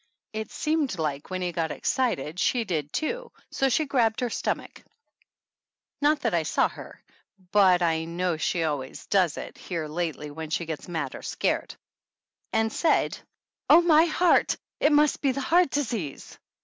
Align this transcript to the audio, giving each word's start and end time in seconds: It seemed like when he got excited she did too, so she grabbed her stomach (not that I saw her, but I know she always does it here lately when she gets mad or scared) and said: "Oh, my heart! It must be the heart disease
It 0.33 0.49
seemed 0.49 0.97
like 0.97 1.29
when 1.29 1.43
he 1.43 1.51
got 1.51 1.69
excited 1.69 2.39
she 2.39 2.63
did 2.63 2.91
too, 2.91 3.31
so 3.51 3.69
she 3.69 3.85
grabbed 3.85 4.21
her 4.21 4.31
stomach 4.31 4.81
(not 6.01 6.21
that 6.21 6.33
I 6.33 6.41
saw 6.41 6.69
her, 6.69 6.99
but 7.51 7.83
I 7.83 8.05
know 8.05 8.35
she 8.35 8.63
always 8.63 9.05
does 9.05 9.37
it 9.37 9.59
here 9.59 9.87
lately 9.87 10.31
when 10.31 10.49
she 10.49 10.65
gets 10.65 10.87
mad 10.87 11.13
or 11.13 11.21
scared) 11.21 11.75
and 12.51 12.73
said: 12.73 13.15
"Oh, 13.69 13.83
my 13.83 14.05
heart! 14.05 14.57
It 14.79 14.91
must 14.91 15.21
be 15.21 15.33
the 15.33 15.39
heart 15.41 15.69
disease 15.69 16.35